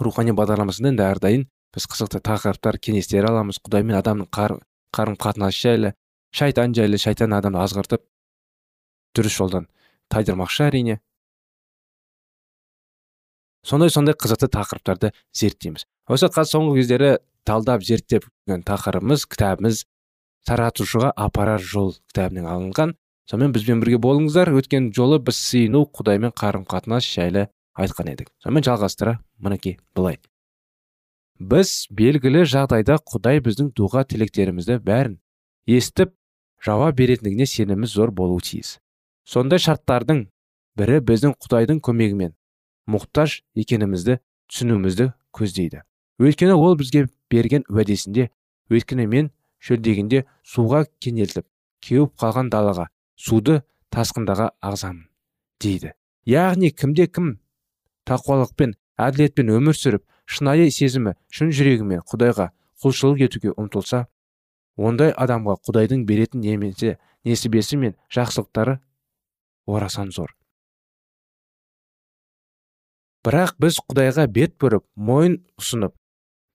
рухани 0.00 0.34
бағдарламасында 0.36 0.92
енді 0.92 1.06
әрдайым 1.06 1.46
біз 1.76 1.88
қызықты 1.92 2.22
тақырыптар 2.24 2.78
кеңестер 2.80 3.28
аламыз 3.28 3.60
құдай 3.64 3.84
мен 3.84 3.98
адамның 4.00 4.30
қарым 4.32 5.16
қатынасы 5.20 5.62
жайлы 5.66 5.92
шайтан 6.32 6.74
жайлы 6.76 7.00
шайтан 7.00 7.36
адамды 7.36 7.60
азғыртып 7.60 8.04
дұрыс 9.16 9.36
жолдан 9.36 9.68
тайдырмақшы 10.12 10.66
әрине 10.68 11.00
сондай 13.66 13.90
сондай 13.90 14.16
қызықты 14.16 14.48
тақырыптарды 14.56 15.12
зерттейміз 15.36 15.86
осы 16.08 16.30
соңғы 16.30 16.80
кездері 16.80 17.16
талдап 17.46 17.84
зерттеп 17.84 18.28
тақырыбымыз 18.46 19.26
кітабымыз 19.32 19.84
таратушыға 20.46 21.12
апарар 21.16 21.62
жол 21.62 21.94
кітабынан 22.10 22.46
алынған 22.50 22.94
сонымен 23.30 23.52
бізбен 23.54 23.82
бірге 23.82 23.98
болыңыздар. 24.02 24.52
Өткен 24.54 24.92
жолы 24.94 25.18
біз 25.22 25.38
сыйыну 25.38 25.84
құдаймен 25.90 26.32
қарым 26.36 26.66
қатынас 26.68 27.06
жайлы 27.06 27.48
айтқан 27.74 28.10
едік. 28.12 28.30
Сонымен 28.42 28.64
жалғастыра 28.66 29.18
мінекей 29.42 29.78
былай. 29.94 30.18
Біз 31.38 31.86
белгілі 31.90 32.46
жағдайда 32.48 32.96
құдай 33.04 33.42
біздің 33.44 33.74
дұға 33.76 34.06
тілектерімізді 34.08 34.78
бәрін 34.86 35.18
естіп 35.68 36.14
жауап 36.64 36.96
беретіндігіне 36.96 37.46
сеніміміз 37.46 37.92
зор 37.92 38.10
болуы 38.10 38.40
тиіс. 38.40 38.78
Сондай 39.26 39.60
шарттардың 39.60 40.24
бірі 40.78 41.02
біздің 41.04 41.36
құдайдың 41.42 41.82
көмегімен 41.84 42.32
мұқтаж 42.88 43.42
екенімізді 43.58 44.20
түсінуімізді 44.48 45.10
көздейді. 45.36 45.82
Өйткені 46.22 46.56
ол 46.56 46.78
бізге 46.80 47.08
берген 47.28 47.66
уәдесінде 47.68 48.30
өйткені 48.72 49.06
мен 49.10 49.30
шөлдегенде 49.60 50.24
суға 50.46 50.86
кенелтіп 51.02 51.44
кеуіп 51.84 52.14
қалған 52.22 52.48
далаға 52.54 52.86
суды 53.16 53.62
тасқындаға 53.94 54.50
ағзамын 54.60 55.08
дейді. 55.62 55.92
Яғни 56.26 56.70
кімде 56.70 57.06
кім 57.08 57.36
тақуалықпен 58.08 58.76
әділетпен 59.00 59.50
өмір 59.56 59.76
сүріп 59.78 60.04
шынайы 60.26 60.70
сезімі 60.74 61.14
шын 61.32 61.52
жүрегімен 61.54 62.02
құдайға 62.10 62.50
құлшылық 62.82 63.24
етуге 63.26 63.54
ұмтылса 63.56 64.06
ондай 64.76 65.12
адамға 65.16 65.56
құдайдың 65.66 66.04
беретін 66.08 66.42
немесе 66.44 66.96
несібесі 67.24 67.78
мен 67.80 67.94
жақсылықтары 68.12 68.78
орасан 69.66 70.10
зор. 70.12 70.34
Бірақ 73.26 73.56
біз 73.58 73.80
құдайға 73.82 74.26
бет 74.30 74.54
бұрып 74.62 74.84
мойын 74.94 75.40
ұсынып 75.58 75.96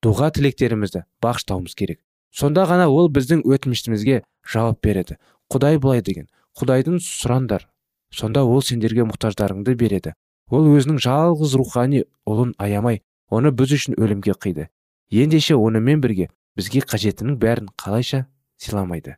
дұға 0.04 0.30
тілектерімізді 0.38 1.04
бағыштауымыз 1.22 1.74
керек. 1.76 2.00
Сонда 2.32 2.64
ғана 2.64 2.86
ол 2.88 3.10
біздің 3.12 3.42
өтінішімізге 3.44 4.22
жауап 4.48 4.80
береді. 4.80 5.18
Құдай 5.52 5.76
былай 5.76 6.00
деген 6.00 6.30
құдайдың 6.58 6.98
сұраңдар 7.02 7.66
сонда 8.12 8.44
ол 8.44 8.62
сендерге 8.62 9.06
мұқтаждарыңды 9.08 9.74
береді. 9.78 10.12
Ол 10.52 10.68
өзінің 10.76 11.00
жалғыз 11.00 11.56
рухани 11.56 12.04
ұлын 12.28 12.52
аямай 12.60 13.00
оны 13.32 13.52
біз 13.56 13.72
үшін 13.78 13.96
өлімге 13.96 14.36
қиды. 14.36 14.68
Ендеше 15.10 15.56
онымен 15.56 16.02
бірге 16.04 16.28
бізге 16.56 16.84
қажеттінің 16.84 17.38
бәрін 17.40 17.70
қалайша 17.80 18.26
сыйламайды. 18.60 19.16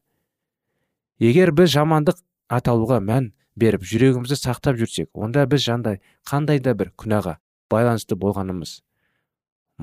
Егер 1.18 1.50
біз 1.54 1.74
жамандық 1.74 2.22
аталуға 2.50 3.00
мән 3.02 3.32
беріп 3.58 3.82
жүрегімізді 3.86 4.38
сақтап 4.38 4.78
жүрсек 4.78 5.10
онда 5.14 5.46
біз 5.50 5.66
жандай 5.66 6.00
қандай 6.26 6.60
да 6.62 6.74
бір 6.74 6.92
күнәға 6.98 7.38
байланысты 7.70 8.18
болғанымыз. 8.18 8.80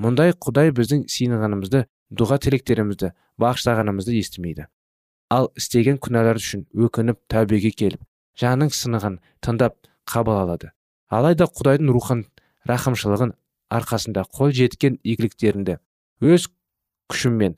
Мұндай 0.00 0.32
құдай 0.32 0.72
біздің 0.72 1.04
сыйынғанымызды 1.12 1.84
дұға 2.12 2.38
тілектерімізді 2.44 3.12
бағыштағанымызды 3.40 4.16
естімейді. 4.20 4.68
Ал 5.32 5.48
істеген 5.58 5.98
күнәлар 6.02 6.40
үшін 6.40 6.66
өкініп 6.86 7.20
тәубеге 7.32 7.72
келіп 7.72 8.02
жаның 8.40 8.72
сынығын 8.76 9.18
тыңдап 9.44 9.76
қабыл 10.08 10.40
алады. 10.42 10.72
Алайда 11.08 11.46
құдайдың 11.48 11.92
рухын 11.92 12.24
рақымшылығын 12.68 13.34
арқасында 13.72 14.24
қол 14.36 14.52
жеткен 14.56 14.98
игіліктеріңді 15.02 15.78
өз 16.32 16.48
күшіммен 17.12 17.56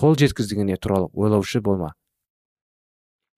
қол 0.00 0.16
жеткіздігіне 0.20 0.76
туралы 0.76 1.10
ойлаушы 1.12 1.60
болма. 1.60 1.94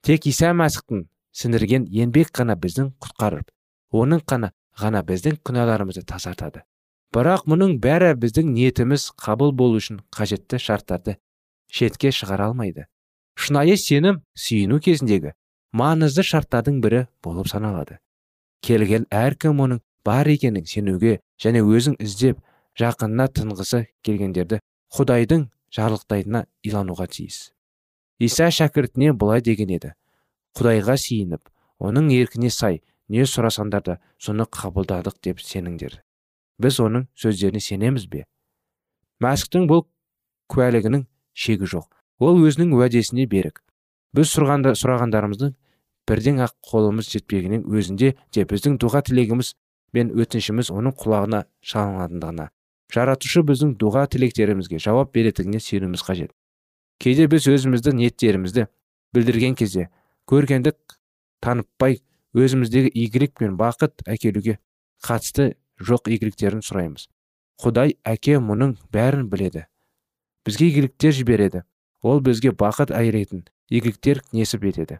Тек 0.02 0.26
иса 0.30 0.52
мәсіхтің 0.54 1.06
сіңірген 1.36 1.86
еңбек 1.92 2.32
қана 2.34 2.56
біздің 2.56 2.92
құтқарып 3.02 3.50
оның 3.92 4.22
қана 4.30 4.52
ғана 4.80 5.02
біздің 5.06 5.40
күнәларымызды 5.46 6.04
тазартады. 6.06 6.62
Бірақ 7.14 7.46
мұның 7.50 7.78
бәрі 7.82 8.14
біздің 8.18 8.52
ниетіміз 8.54 9.10
қабыл 9.20 9.52
болу 9.56 9.80
үшін 9.80 10.02
қажетті 10.14 10.60
шарттарды 10.60 11.16
шетке 11.72 12.12
шығара 12.12 12.50
алмайды. 12.50 12.86
Шынайы 13.36 13.76
сенім 13.80 14.22
сүйіну 14.34 14.80
кезіндегі 14.82 15.32
маңызды 15.76 16.24
шарттардың 16.26 16.80
бірі 16.84 17.02
болып 17.24 17.50
саналады. 17.52 17.98
Келген 18.64 19.06
әркім 19.12 19.60
оның 19.66 19.82
бар 20.06 20.28
екенін 20.32 20.64
сенуге 20.66 21.18
және 21.42 21.62
өзің 21.62 21.98
іздеп 22.02 22.40
жақынына 22.80 23.28
тынғысы 23.36 23.84
келгендерді 24.06 24.60
құдайдың 24.96 25.46
жарлықтайтынына 25.76 26.46
илануға 26.64 27.06
тиіс. 27.12 27.52
Иса 28.18 28.48
шәкіртіне 28.50 29.12
былай 29.12 29.42
деген 29.44 29.72
еді. 29.76 29.92
Құдайға 30.56 30.96
сиініп 30.96 31.50
оның 31.78 32.08
еркіне 32.16 32.50
сай 32.50 32.80
не 33.12 33.26
сұрасаңдар 33.28 33.84
да 33.84 33.98
соны 34.18 34.46
қабылдадық 34.48 35.20
деп 35.22 35.42
сеніңдер. 35.44 36.00
Біз 36.58 36.80
оның 36.80 37.06
сөздеріне 37.12 37.60
сенеміз 37.60 38.06
бе? 38.08 38.24
Мәсіхтің 39.20 39.68
бұл 39.68 39.84
куәлігінің 40.48 41.04
шегі 41.36 41.68
жоқ. 41.68 41.90
Ол 42.20 42.42
өзінің 42.46 42.74
уәдесіне 42.76 43.26
берік. 43.30 43.62
Біз 44.16 44.32
сұрғанда, 44.32 44.74
сұрағандарымыздың 44.78 45.54
бірден 46.08 46.42
ақ 46.46 46.54
қолымыз 46.70 47.10
жетпегеннің 47.12 47.66
өзінде 47.68 48.14
де 48.32 48.44
біздің 48.48 48.78
дұға 48.80 49.04
тілегіміз 49.08 49.54
бен 49.92 50.12
өтінішіміз 50.14 50.70
оның 50.72 50.94
құлағына 51.02 51.44
шалынатындығына 51.66 52.50
жаратушы 52.92 53.42
біздің 53.46 53.74
дұға 53.80 54.06
тілектерімізге 54.12 54.78
жауап 54.82 55.12
беретініне 55.14 55.60
сенуіміз 55.60 56.04
қажет. 56.06 56.32
Кейде 57.02 57.26
біз 57.28 57.48
өзіміздің 57.50 57.98
ниеттерімізді 58.00 58.66
білдірген 59.14 59.56
кезде 59.58 59.88
көргендік 60.30 60.78
танытпай 61.44 62.00
өзіміздегі 62.36 62.92
игілік 62.94 63.36
пен 63.40 63.56
бақыт 63.58 64.06
әкелуге 64.06 64.58
қатысты 65.04 65.54
жоқ 65.82 66.10
игіліктерін 66.14 66.62
сұраймыз. 66.64 67.08
Құдай 67.60 67.96
әке 68.04 68.38
мұның 68.40 68.76
бәрін 68.92 69.28
біледі. 69.32 69.66
Бізге 70.46 70.70
игіліктер 70.70 71.12
жібереді. 71.16 71.64
Ол 72.02 72.20
бізге 72.20 72.52
бақыт 72.52 72.92
айыретін 72.92 73.44
игіліктер 73.70 74.22
несіп 74.32 74.64
етеді. 74.70 74.98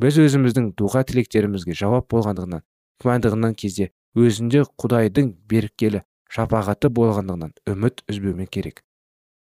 Біз 0.00 0.18
өзіміздің 0.18 0.72
дұға 0.78 1.04
тілектерімізге 1.08 1.76
жауап 1.76 2.08
болғандығынан 2.12 2.64
күмәндығынан 3.02 3.54
кезде 3.58 3.90
өзінде 4.16 4.64
құдайдың 4.80 5.34
беріккелі 5.48 6.02
шапағаты 6.32 6.88
болғандығынан 6.88 7.52
үміт 7.68 8.02
үзбеумен 8.08 8.48
керек. 8.48 8.82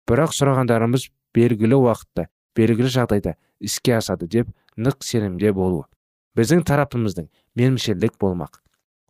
Бірақ 0.09 0.33
сұрағандарымыз 0.37 1.09
белгілі 1.37 1.79
уақытта 1.83 2.29
белгілі 2.57 2.91
жағдайда 2.93 3.37
іске 3.61 3.99
асады 3.99 4.29
деп 4.29 4.49
нық 4.77 5.05
сенімде 5.05 5.53
болу 5.53 5.85
біздің 6.39 6.65
тарапымыздың 6.69 7.29
менмішерлік 7.59 8.17
болмақ. 8.21 8.61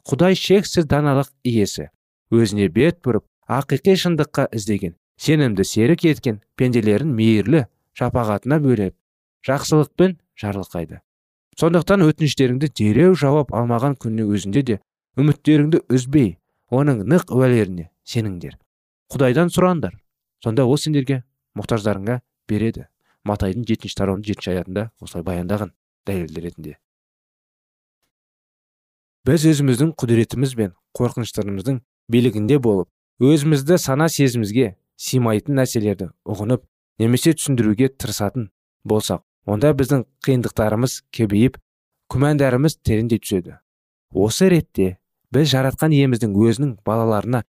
Құдай 0.09 0.35
шексіз 0.39 0.89
даналық 0.89 1.31
иесі 1.45 1.91
өзіне 2.33 2.71
бет 2.73 3.03
бұрып 3.05 3.27
ақиқи 3.49 3.97
шындыққа 4.03 4.49
іздеген 4.57 4.97
сенімді 5.21 5.67
серік 5.69 6.07
еткен 6.09 6.41
пенделерін 6.57 7.13
мейірлі 7.15 7.67
шапағатына 7.99 8.61
бөлеп 8.63 8.95
жақсылықпен 9.49 10.19
жарлықайды 10.39 11.03
сондықтан 11.59 12.05
өтініштеріңді 12.07 12.71
дереу 12.79 13.15
жауап 13.19 13.51
алмаған 13.51 13.97
күннің 13.99 14.29
өзінде 14.37 14.63
де 14.63 14.77
үміттеріңді 15.19 15.81
үзбей 15.91 16.37
оның 16.71 17.03
нық 17.11 17.33
уәлеріне 17.35 17.89
сеніңдер. 18.07 18.55
Құдайдан 19.11 19.51
сұраңдар 19.51 19.97
сонда 20.45 20.67
ол 20.69 20.79
сендерге 20.79 21.25
мұқтаждарыңа 21.59 22.21
береді. 22.49 22.87
Матайдың 23.27 23.67
жетінші 23.67 23.99
тарауының 23.99 24.25
жетінші 24.29 24.53
аятында 24.55 24.85
осылай 25.03 25.25
баяндаған 25.27 25.73
дәлел 26.07 26.39
ретінде. 26.45 26.77
Біз 29.27 29.45
өзіміздің 29.51 29.91
құдіретіміз 29.99 30.55
бен 30.57 30.77
қорқыныштарымыздың 30.97 31.83
билігінде 32.09 32.61
болып 32.63 32.89
өзімізді 33.19 33.81
сана 33.83 34.07
сезімізге 34.09 34.77
сыймайтын 34.97 35.59
нәрселерді 35.59 36.13
ұғынып 36.25 36.63
немесе 36.99 37.35
түсіндіруге 37.39 37.89
тырысатын 37.95 38.49
болсақ 38.89 39.23
онда 39.49 39.73
біздің 39.79 40.05
қиындықтарымыз 40.27 41.03
көбейіп 41.15 41.59
күмәндарымыз 42.13 42.79
тереңдей 42.85 43.21
түседі. 43.23 43.59
Осы 44.13 44.49
ретте 44.53 44.97
біз 45.33 45.51
жаратқан 45.53 45.95
иеміздің 45.95 46.35
өзінің 46.35 46.73
балаларына 46.87 47.45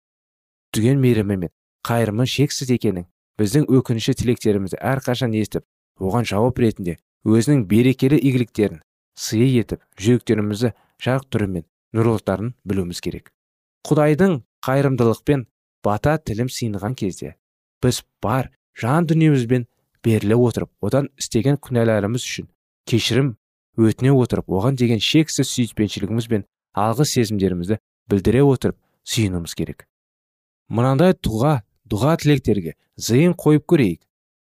түген 0.75 0.99
мейірімі 1.01 1.37
мен 1.45 1.53
қайырымы 1.87 2.27
шексіз 2.29 2.71
екенін 2.75 3.07
біздің 3.39 3.65
өкініші 3.79 4.15
тілектерімізді 4.19 4.79
әрқашан 4.83 5.35
естіп 5.39 5.65
оған 6.03 6.27
жауап 6.27 6.59
ретінде 6.59 6.97
өзінің 7.25 7.65
берекелі 7.71 8.19
игіліктерін 8.19 8.81
сыйы 9.19 9.63
етіп 9.63 9.83
жүректерімізді 9.99 10.73
жарық 11.03 11.25
түрімен 11.31 11.65
білуіміз 12.67 13.01
керек. 13.01 13.31
Құдайдың 13.87 14.41
қайырымдылықпен 14.65 15.45
бата 15.83 16.17
тілім 16.19 16.51
сыйынған 16.51 16.95
кезде 16.99 17.35
біз 17.81 18.03
бар 18.21 18.51
жан 18.79 19.07
дүниемізбен 19.09 19.67
беріле 20.05 20.37
отырып 20.39 20.71
одан 20.85 21.09
істеген 21.19 21.59
күнәларымыз 21.59 22.23
үшін 22.23 22.47
кешірім 22.89 23.35
өтіне 23.79 24.13
отырып 24.15 24.49
оған 24.49 24.79
деген 24.79 25.01
шексіз 25.03 25.49
сүйіспеншілігіміз 25.51 26.27
бен 26.31 26.45
алғыс 26.75 27.13
сезімдерімізді 27.17 27.79
білдіре 28.09 28.43
отырып 28.43 28.77
сүйінуіміз 29.07 29.55
керек. 29.55 29.85
Мынандай 30.69 31.15
тұға 31.15 31.61
дұға 31.89 32.15
тілектерге 32.21 32.75
зейін 32.97 33.35
қойып 33.39 33.65
көрейік. 33.69 34.01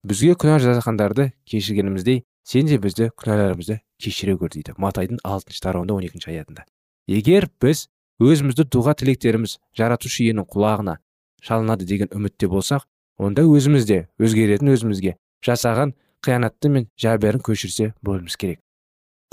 Бізге 0.09 0.35
күнә 0.39 0.59
жазғандарды 0.63 1.31
кешіргеніміздей 1.49 2.25
сен 2.49 2.67
де 2.71 2.79
бізді 2.83 3.11
күнәларымызды 3.19 3.81
кешіре 4.03 4.37
көр 4.39 4.53
дейді. 4.55 4.75
Матайдың 4.79 5.21
алтыншы 5.25 5.63
тарауында 5.63 5.95
он 5.95 6.07
екінші 6.07 6.33
аятында. 6.33 6.65
Егер 7.09 7.49
біз 7.63 7.89
өзімізді 8.23 8.67
дұға 8.73 8.95
тілектеріміз 8.99 9.59
жаратушы 9.79 10.25
иенің 10.27 10.49
құлағына 10.51 10.99
шалынады 11.45 11.87
деген 11.87 12.11
үмітте 12.15 12.49
болсақ 12.51 12.87
онда 13.19 13.45
өзімізде 13.45 14.07
өзгеретін 14.23 14.73
өзімізге 14.75 15.17
жасаған 15.45 15.95
қиянатты 16.25 16.71
мен 16.73 16.89
жәберін 17.01 17.43
көшірсе 17.45 17.93
болуымыз 18.03 18.37
керек. 18.37 18.61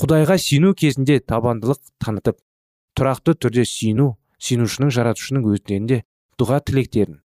Құдайға 0.02 0.38
сену 0.42 0.74
кезінде 0.74 1.20
табандылық 1.20 1.80
танытып 2.04 2.42
тұрақты 2.98 3.36
түрде 3.40 3.66
сену 3.70 4.16
сенушінің 4.42 4.92
жаратушының 4.98 5.48
өтінінде 5.56 6.02
дұға 6.40 6.60
тілектерін 6.68 7.22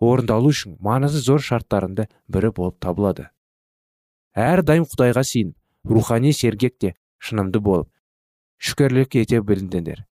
орындалу 0.00 0.54
үшін 0.54 0.78
маңызы 0.80 1.20
зор 1.20 1.42
шарттарында 1.42 2.08
бірі 2.28 2.50
болып 2.56 2.80
табылады. 2.80 3.28
Әрдайым 4.34 4.88
құдайға 4.88 5.22
сеніп 5.26 5.56
рухани 5.90 6.32
сергек 6.32 6.94
шынымды 7.18 7.60
болып 7.60 7.90
шүкірлік 8.58 9.16
ете 9.20 9.40
біліңдер 9.40 10.04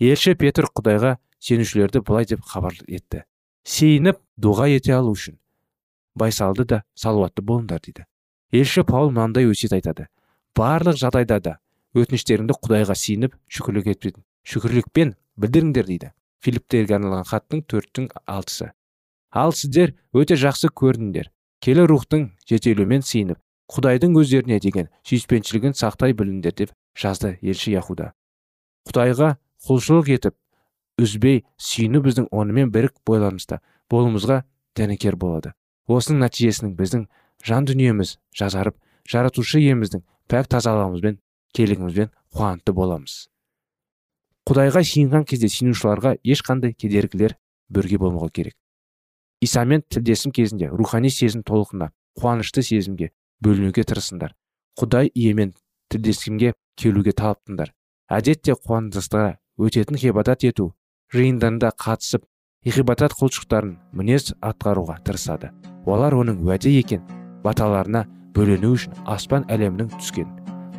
елші 0.00 0.34
петр 0.36 0.68
құдайға 0.68 1.16
сенушілерді 1.40 2.02
былай 2.04 2.26
деп 2.28 2.44
хабар 2.44 2.76
етті. 2.86 3.24
Сейініп 3.66 4.20
дұға 4.38 4.68
ете 4.70 4.94
алу 4.94 5.16
үшін. 5.16 5.40
Байсалды 6.14 6.64
да 6.64 6.82
салауатты 6.94 7.42
болыңдар 7.42 7.82
дейді 7.82 8.06
елші 8.54 8.84
паул 8.86 9.10
мынандай 9.10 9.48
өсиет 9.50 9.74
айтады. 9.74 10.06
Барлық 10.56 10.96
жағдайда 11.00 11.40
да 11.42 11.54
өтініштеріңді 11.98 12.56
құдайға 12.62 12.94
сиініп 12.96 13.34
шүкірлік 13.50 13.90
етпен 13.90 14.22
шүкірлікпен 14.46 15.14
білдіріңдер 15.42 15.88
дейді 15.90 16.12
филипптерге 16.44 16.96
арналған 16.96 17.26
хаттың 17.26 17.64
төрттің 17.66 18.08
алтысы. 18.24 18.70
Ал 19.32 19.52
сіздер 19.52 19.96
өте 20.14 20.38
жақсы 20.38 20.70
көрдіңдер. 20.70 21.32
Келі 21.60 21.88
рухтың 21.90 22.30
жетелеуімен 22.48 23.02
сиініп 23.02 23.40
құдайдың 23.72 24.14
өздеріне 24.20 24.60
деген 24.62 24.88
сүйіспеншілігін 25.08 25.74
сақтай 25.74 26.14
біліңдер 26.14 26.54
деп 26.54 26.74
жазды 26.94 27.36
елші 27.42 27.74
яхуда. 27.74 28.12
Құдайға 28.86 29.34
құлшылық 29.66 30.12
етіп 30.14 30.36
үзбей 31.00 31.42
сүйіну 31.60 32.00
біздің 32.04 32.28
онымен 32.32 32.72
бірік 32.72 32.96
бойларымызда 33.06 33.60
болуымызға 33.92 34.42
дәнекер 34.76 35.16
болады. 35.20 35.52
Осының 35.86 36.24
нәтижесінің 36.24 36.74
біздің 36.78 37.06
жан 37.44 37.66
дүниеміз 37.68 38.16
жазарып 38.36 38.76
жаратушы 39.08 39.60
иеміздің 39.60 40.02
пәк 40.30 40.48
тазалығымызбен 40.54 41.18
келігімізбен 41.56 42.10
қуанты 42.34 42.72
боламыз. 42.76 43.26
Құдайға 44.46 44.82
сиынған 44.86 45.26
кезде 45.26 45.50
сенушыларға 45.50 46.16
ешқандай 46.24 46.72
кедергілер 46.72 47.36
бірге 47.68 47.98
болмауы 47.98 48.30
керек. 48.30 48.56
Исамен 49.42 49.82
тілдесім 49.90 50.32
кезінде 50.32 50.68
рухани 50.70 51.10
сезім 51.10 51.42
толқынына 51.46 51.90
қуанышты 52.18 52.62
сезімге 52.62 53.10
бөлінуге 53.42 53.84
тырысыңдар. 53.84 54.32
Құдай 54.80 55.10
иемен 55.14 55.52
тілдескімге 55.92 56.54
келуге 56.78 57.12
талаптыңдар. 57.12 57.72
Әдетте 58.08 58.54
қуандыстыға 58.54 59.36
өтетін 59.58 59.98
ғибадат 60.00 60.46
ету 60.46 60.72
жиындарында 61.14 61.70
қатысып 61.78 62.24
ғибадат 62.66 63.14
құлшылықтарын 63.18 63.76
мінез 63.94 64.32
атқаруға 64.42 64.98
тырысады. 65.06 65.52
Олар 65.86 66.16
оның 66.18 66.40
уәде 66.42 66.72
екен 66.78 67.04
баталарына 67.44 68.06
бөлену 68.34 68.72
үшін 68.74 68.96
аспан 69.06 69.46
әлемінің 69.52 69.92
түскен 70.00 70.32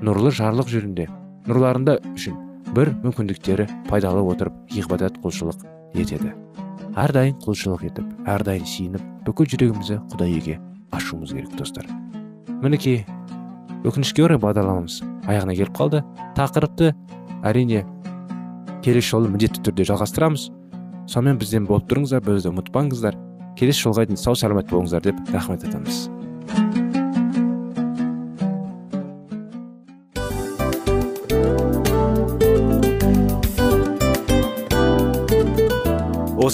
нұрлы 0.04 0.34
жарлық 0.36 0.68
жүрінде 0.74 1.08
нұрларында 1.48 1.98
үшін 2.12 2.36
бір 2.76 2.92
мүмкіндіктері 3.06 3.70
пайдалы 3.88 4.26
отырып 4.28 4.58
ғибадат 4.76 5.18
құлшылық 5.24 5.64
етеді. 5.96 6.34
Әрдайым 6.98 7.38
құлшылық 7.46 7.88
етіп 7.88 8.30
әрдайым 8.30 8.68
сиініп 8.68 9.04
бүкіл 9.26 9.48
жүрегімізді 9.54 10.02
құдай 10.12 10.36
еге 10.38 10.60
ашуымыз 10.92 11.32
керек 11.34 11.56
достар. 11.56 11.88
Мінекей 12.62 13.06
өкінішке 13.88 14.26
орай 14.26 14.42
бағдарламамыз 14.42 15.00
аяғына 15.30 15.56
келіп 15.56 15.78
қалды. 15.78 16.04
Тақырыпты 16.36 16.94
әрине 17.46 17.86
келесі 18.88 19.12
жолы 19.12 19.28
міндетті 19.34 19.60
түрде 19.68 19.84
жалғастырамыз. 19.90 20.48
Сонымен 21.12 21.42
бізден 21.42 21.66
болып 21.68 21.90
тұрыңыздар 21.92 22.24
бізді 22.24 22.54
ұмытпаңыздар. 22.54 23.18
Келесі 23.60 23.84
жолға 23.84 24.06
дейін 24.08 24.22
сау 24.22 24.38
саламат 24.40 24.72
болыңыздар 24.72 25.04
деп 25.10 25.20
рахмет 25.34 25.66
айтамыз. 25.68 26.06